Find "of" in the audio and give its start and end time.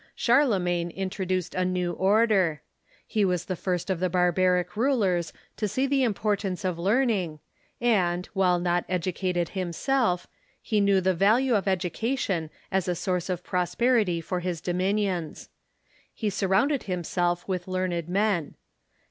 3.91-3.99, 6.65-6.79, 11.53-11.67, 13.29-13.43